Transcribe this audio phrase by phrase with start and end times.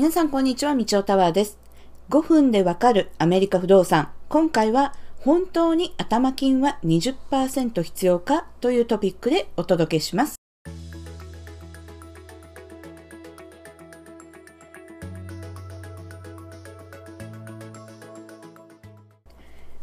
[0.00, 1.58] 皆さんこんにちは、みちおタワーです。
[2.08, 4.08] 5分でわかるアメリカ不動産。
[4.30, 10.39] 今回は本当に頭金は20%必要かというトピックでお届けします。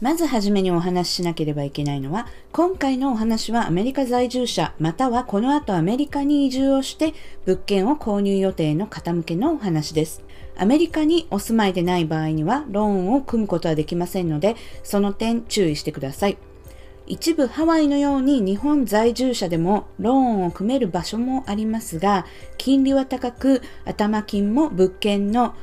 [0.00, 7.12] まずはじめにお話ししなければいけないのは、今回のお話はアメリカ在住者、またはこの後アメリカに移住をして
[7.44, 10.24] 物件を購入予定の方向けのお話です。
[10.56, 16.38] アメリカにお住まいでない場合にはローンを組むことはできませんので、その点注意してください。
[17.06, 22.24] 一部ハワイのように日本在住者でもローンを組める場所もありますが、
[22.56, 25.54] 金利は高く、頭金も物件の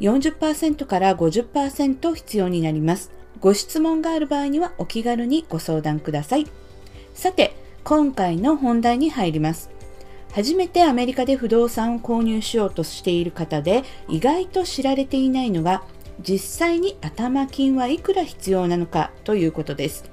[0.00, 3.15] 40%から50%必要になります。
[3.40, 6.46] ご質問がある場合にはお気軽にご相談ください。
[7.14, 7.54] さて、
[7.84, 9.70] 今回の本題に入ります。
[10.32, 15.82] 初めてアメリカで不動産を購入しようとしている方で意外と知られていないのが
[16.20, 20.04] 実際に頭金はいくら必要なのかということです。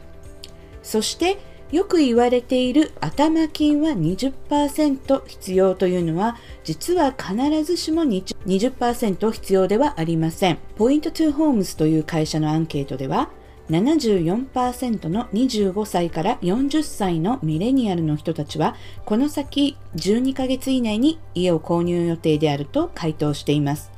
[0.81, 1.37] そして
[1.73, 10.59] よく言われている頭金は20%必要というのは実は必ずしも20%必要ではありません。
[10.75, 13.31] ポイント2ホームズという会社のアンケートでは
[13.71, 23.92] 74%の25歳から40歳のミレニアルの人たちはこの先12ヶ月以内に家を購入予定であると回答しています。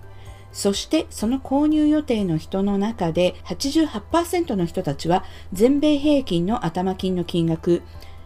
[0.55, 7.83] そしてその購入予定の人の中で88%の人たちは全米平均の頭金の金額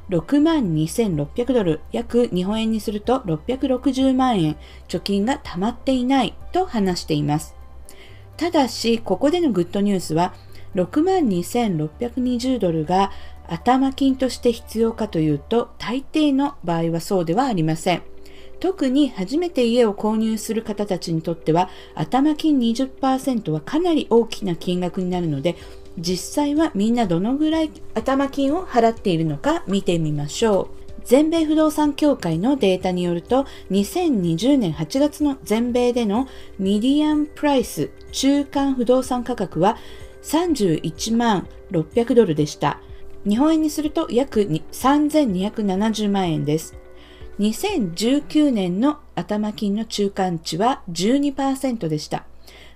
[0.09, 7.55] 6万2600ドル、約日本円にすると660万円、貯金が溜まっていないと話しています。
[8.37, 10.33] ただし、ここでのグッドニュースは、
[10.73, 13.11] 6万2620ドルが
[13.47, 18.01] 頭金として必要かというと、大抵の場合はそうではありません。
[18.59, 25.55] 特に初めて家を購入する方たちにとっては頭金20%はかなり大きな金額になるので
[25.97, 30.79] 実際はみんなどのぐらい頭金を払っているのか見てみましょう。
[31.05, 36.27] 全米不動産協会のデータによると2020年8月の全米での
[36.59, 39.77] ミディアンプライス中間不動産価格は
[40.21, 42.79] 31万600ドルでした。
[43.27, 46.78] 日本円にすると約3270万円です。
[47.39, 52.25] 2019年の頭金の中間値は12%でした。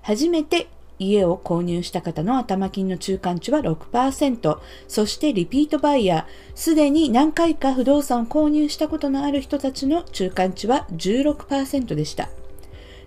[0.02, 0.70] 初めて
[1.00, 6.26] 家を購入した方の頭金の中間値は6%、そしてリピートバイヤー、
[6.56, 12.30] すでに何回か不動産を購入したことのある人たちの中間値は16%でした。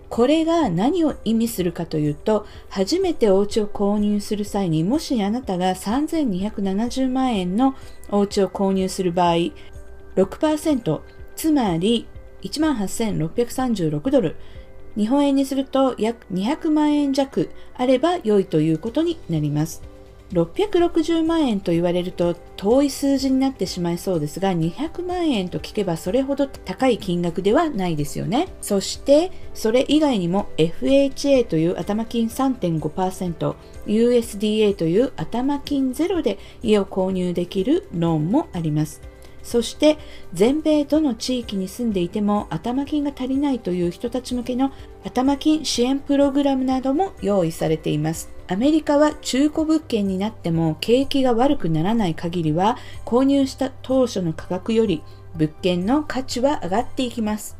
[0.09, 7.73] これが何を意味するかというと、初めてお家を購入する際にもしあなたが3270万円の
[8.09, 9.35] お家を購入する場合、
[10.15, 11.01] 6%、
[11.37, 12.07] つまり
[12.41, 14.35] 18,636ドル。
[14.97, 19.83] 日本円にすると約200万円弱あれば良いということになります。
[20.33, 28.47] 660万円と言われると遠い数字になってしまいそうですが200万円と聞けばそれほど高い金額ではないですよね。
[28.59, 33.55] そしてそれ以外にも FHA という頭金3.5%
[33.85, 39.01] USDA という頭金ゼロで家を購入できるローンもあります。
[39.47, 39.97] そして
[40.33, 44.73] 全米どの地域に住んでいても頭金が足りないという人たち向けの
[45.05, 48.29] 頭金支援プログラムなども用意されています。
[48.49, 55.01] アメリカは中古物件になっても景気が悪くならない限りは購入した当初の価格より
[55.37, 57.55] 物件の価値は上がっていきます。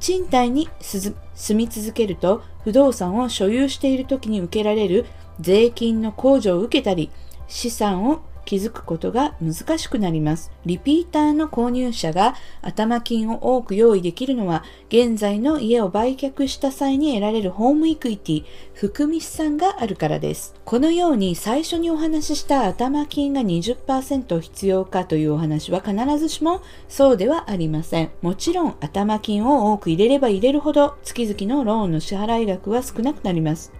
[0.00, 1.14] 賃貸に住
[1.54, 5.04] み続けると不動産を所有している時に受けられる
[5.40, 7.10] 税金の控除を受けたり
[7.48, 10.50] 資産を気づくことが難しくなります。
[10.64, 20.54] リピーターの購入者が頭金を多く用意できるのは、現在の家を売却した際に得られるホームイクイティ、含み資産があるからです。
[20.64, 28.10] このように最初にお話しした頭金が20%必要かというお話は必ずしもそうではありません。
[28.22, 33.72] もちろん頭金を多く入れれば入れるほど月々のローンの支払い額は少なくなります。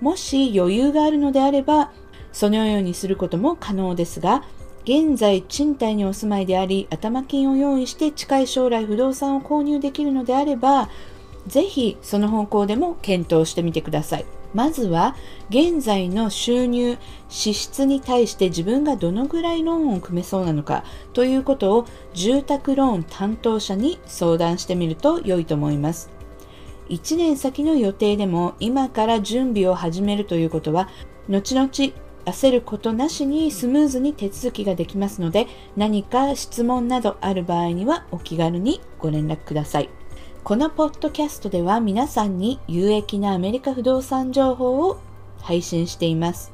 [0.00, 1.92] もし余裕があるのであれば、
[2.34, 4.44] そのようにすることも可能ですが、
[4.84, 10.90] 現在賃貸にお住まいであり、頭金を用意して近い将来不動産を購入できるのであれば、
[11.46, 14.26] ぜひその方向でも検討してみてください。
[14.52, 15.16] まずは
[15.48, 16.98] 現在の収入、
[17.28, 26.10] 支出に対して自分がどのぐらいローンを組めそうなのかということを住宅ローン担当者に相談してみると良いと思います。
[26.88, 30.88] 1年先の予定でも今から準備を始めるということは
[31.28, 31.68] 後々
[32.24, 39.90] 焦ることなしにスムーズに手続きができますので何か質問などある場合にはお気軽にご連絡ください。
[40.42, 45.00] このポッドキャストでは皆さんに有益なアメリカ不動産情報を
[45.40, 46.52] 配信しています。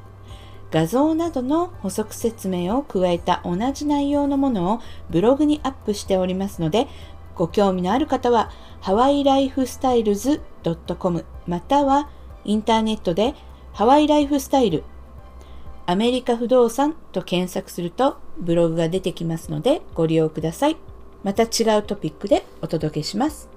[0.70, 4.80] 画像などの補足説明を加えた同じ内容のものを
[5.10, 6.86] ブログにアップしておりますので、
[7.34, 8.50] ご興味のある方は
[8.80, 10.40] ハワイライフスタイルズ
[10.98, 12.08] .com または
[12.44, 13.34] インターネットで
[13.72, 14.84] ハワイライフスタイル
[15.90, 20.76] アメリカ不動産と検索するとブログが出てきますのでご利用ください。
[21.24, 23.48] また違うトピックでお届けします。